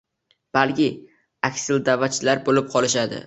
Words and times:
balki 0.57 0.87
aksilda’vatchilar 1.51 2.43
bo‘lib 2.49 2.73
qolishadi. 2.77 3.19